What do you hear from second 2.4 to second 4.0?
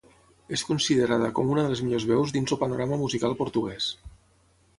el panorama musical portuguès.